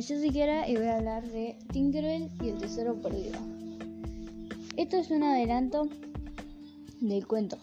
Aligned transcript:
Yo 0.00 0.18
soy 0.18 0.30
Kiara 0.30 0.68
y 0.68 0.76
voy 0.76 0.88
a 0.88 0.96
hablar 0.96 1.26
de 1.26 1.56
Tinkerbell 1.72 2.28
y 2.42 2.50
el 2.50 2.58
tesoro 2.58 3.00
perdido. 3.00 3.38
Esto 4.76 4.98
es 4.98 5.10
un 5.10 5.22
adelanto 5.22 5.88
del 7.00 7.26
cuento. 7.26 7.56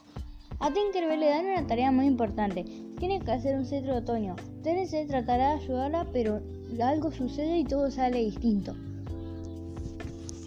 A 0.59 0.73
Tinkerbell 0.73 1.19
le 1.19 1.29
dan 1.29 1.45
una 1.45 1.67
tarea 1.67 1.91
muy 1.91 2.07
importante. 2.07 2.65
Tiene 2.97 3.19
que 3.19 3.31
hacer 3.31 3.55
un 3.55 3.65
cetro 3.65 3.93
de 3.93 3.99
otoño. 3.99 4.35
Terence 4.63 5.05
tratará 5.05 5.49
de 5.49 5.63
ayudarla, 5.63 6.07
pero 6.11 6.41
algo 6.83 7.11
sucede 7.11 7.59
y 7.59 7.65
todo 7.65 7.91
sale 7.91 8.23
distinto. 8.23 8.75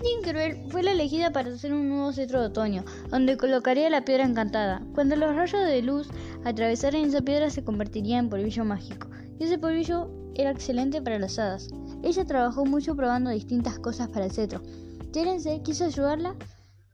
Tinkerbell 0.02 0.68
fue 0.70 0.82
la 0.82 0.90
elegida 0.90 1.30
para 1.30 1.50
hacer 1.50 1.72
un 1.72 1.88
nuevo 1.88 2.12
cetro 2.12 2.40
de 2.40 2.46
otoño, 2.46 2.84
donde 3.10 3.36
colocaría 3.36 3.88
la 3.90 4.04
piedra 4.04 4.24
encantada. 4.24 4.82
Cuando 4.92 5.14
los 5.14 5.36
rayos 5.36 5.64
de 5.64 5.82
luz 5.82 6.08
atravesaran 6.44 7.04
esa 7.04 7.20
piedra 7.20 7.48
se 7.48 7.62
convertiría 7.62 8.18
en 8.18 8.28
polvillo 8.28 8.64
mágico. 8.64 9.06
Y 9.38 9.44
ese 9.44 9.58
polvillo 9.58 10.10
era 10.38 10.50
excelente 10.50 11.00
para 11.00 11.18
las 11.18 11.38
hadas. 11.38 11.68
Ella 12.02 12.24
trabajó 12.24 12.64
mucho 12.64 12.94
probando 12.94 13.30
distintas 13.30 13.78
cosas 13.78 14.08
para 14.08 14.26
el 14.26 14.32
cetro. 14.32 14.60
Terence 15.12 15.62
quiso 15.62 15.84
ayudarla 15.84 16.34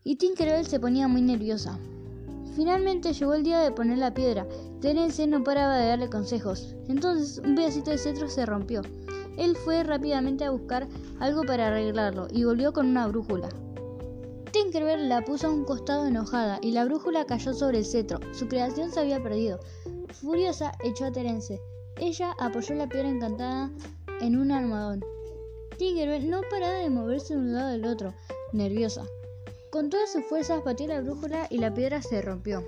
y 0.05 0.17
Tinkerbell 0.17 0.67
se 0.67 0.81
ponía 0.81 1.09
muy 1.09 1.23
nerviosa. 1.23 1.79
Finalmente 2.55 3.13
llegó 3.13 3.35
el 3.35 3.45
día 3.45 3.61
de 3.61 3.73
poner 3.73 3.99
la 3.99 4.15
piedra. 4.15 4.47
Terence 4.81 5.27
no 5.27 5.43
paraba 5.43 5.77
de 5.79 5.89
darle 5.89 6.11
consejos. 6.11 6.75
Entonces 6.89 7.39
un 7.39 7.55
pedacito 7.55 7.91
de 7.91 7.99
cetro 7.99 8.29
se 8.29 8.47
rompió. 8.47 8.83
Él 9.39 9.57
fue 9.57 9.83
rápidamente 9.83 10.45
a 10.45 10.51
buscar 10.51 10.87
algo 11.19 11.43
para 11.43 11.69
arreglarlo 11.69 12.29
y 12.31 12.45
volvió 12.45 12.73
con 12.73 12.89
una 12.89 13.07
brújula. 13.07 13.49
Tinkerbell 14.53 15.09
la 15.09 15.25
puso 15.25 15.47
a 15.47 15.51
un 15.51 15.65
costado 15.65 16.07
enojada 16.07 16.59
y 16.61 16.73
la 16.73 16.85
brújula 16.85 17.25
cayó 17.25 17.55
sobre 17.55 17.79
el 17.79 17.87
cetro. 17.87 18.21
Su 18.33 18.49
creación 18.49 18.91
se 18.91 19.01
había 19.01 19.23
perdido. 19.23 19.59
Furiosa 20.13 20.73
echó 20.85 21.07
a 21.07 21.13
Terence. 21.13 21.59
Ella 21.97 22.35
apoyó 22.39 22.75
la 22.75 22.87
piedra 22.87 23.09
encantada 23.09 23.71
en 24.23 24.37
un 24.37 24.53
almohadón. 24.53 25.05
Tinkerbell 25.77 26.31
no 26.31 26.41
paraba 26.49 26.75
de 26.75 26.89
moverse 26.91 27.35
de 27.35 27.41
un 27.41 27.53
lado 27.53 27.75
al 27.75 27.85
otro, 27.85 28.15
nerviosa. 28.53 29.05
Con 29.71 29.91
todas 29.91 30.13
sus 30.13 30.25
fuerzas 30.25 30.65
batió 30.65 30.87
la 30.87 31.01
brújula 31.01 31.47
y 31.51 31.59
la 31.59 31.75
piedra 31.75 32.01
se 32.01 32.23
rompió. 32.23 32.65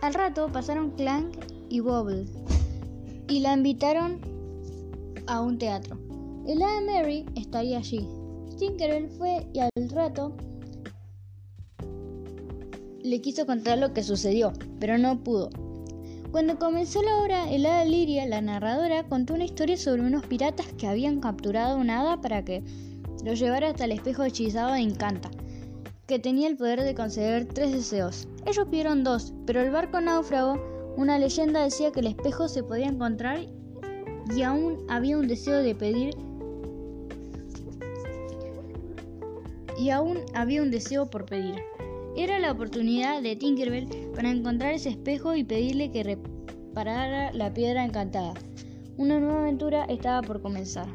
Al 0.00 0.14
rato 0.14 0.50
pasaron 0.52 0.92
Clank 0.92 1.34
y 1.68 1.80
Bobble 1.80 2.26
y 3.28 3.40
la 3.40 3.54
invitaron 3.54 4.20
a 5.26 5.40
un 5.40 5.58
teatro. 5.58 5.98
El 6.46 6.62
hada 6.62 6.80
Mary 6.82 7.26
estaría 7.34 7.78
allí. 7.78 8.08
Tinkerbell 8.58 9.08
fue 9.08 9.48
y 9.52 9.60
al 9.60 9.70
rato 9.90 10.36
le 13.02 13.20
quiso 13.20 13.44
contar 13.44 13.78
lo 13.78 13.92
que 13.92 14.02
sucedió, 14.02 14.52
pero 14.78 14.98
no 14.98 15.24
pudo. 15.24 15.50
Cuando 16.34 16.58
comenzó 16.58 17.00
la 17.00 17.18
obra, 17.18 17.48
el 17.48 17.64
hada 17.64 17.84
Liria, 17.84 18.26
la 18.26 18.40
narradora, 18.40 19.04
contó 19.04 19.34
una 19.34 19.44
historia 19.44 19.76
sobre 19.76 20.02
unos 20.02 20.26
piratas 20.26 20.66
que 20.72 20.88
habían 20.88 21.20
capturado 21.20 21.78
un 21.78 21.90
hada 21.90 22.20
para 22.20 22.44
que 22.44 22.64
lo 23.24 23.34
llevara 23.34 23.68
hasta 23.68 23.84
el 23.84 23.92
espejo 23.92 24.24
hechizado 24.24 24.72
de 24.72 24.80
Encanta, 24.80 25.30
que 26.08 26.18
tenía 26.18 26.48
el 26.48 26.56
poder 26.56 26.82
de 26.82 26.96
conceder 26.96 27.46
tres 27.46 27.70
deseos. 27.70 28.26
Ellos 28.46 28.66
pidieron 28.68 29.04
dos, 29.04 29.32
pero 29.46 29.60
el 29.60 29.70
barco 29.70 30.00
náufrago, 30.00 30.60
una 30.96 31.20
leyenda 31.20 31.62
decía 31.62 31.92
que 31.92 32.00
el 32.00 32.08
espejo 32.08 32.48
se 32.48 32.64
podía 32.64 32.86
encontrar 32.86 33.46
y 34.34 34.42
aún 34.42 34.78
había 34.88 35.16
un 35.16 35.28
deseo 35.28 35.62
de 35.62 35.76
pedir 35.76 36.16
y 39.78 39.90
aún 39.90 40.18
había 40.34 40.62
un 40.62 40.72
deseo 40.72 41.08
por 41.08 41.26
pedir. 41.26 41.62
Era 42.16 42.38
la 42.38 42.52
oportunidad 42.52 43.22
de 43.22 43.34
Tinkerbell 43.34 43.88
para 44.14 44.30
encontrar 44.30 44.72
ese 44.72 44.90
espejo 44.90 45.34
y 45.34 45.42
pedirle 45.42 45.90
que 45.90 46.04
reparara 46.04 47.32
la 47.32 47.52
piedra 47.52 47.84
encantada. 47.84 48.34
Una 48.96 49.18
nueva 49.18 49.40
aventura 49.40 49.84
estaba 49.86 50.22
por 50.22 50.40
comenzar. 50.40 50.86